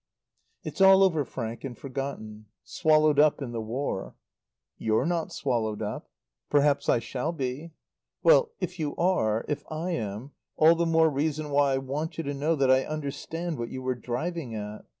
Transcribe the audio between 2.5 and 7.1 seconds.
Swallowed up in the War." "You're not swallowed up." "Perhaps I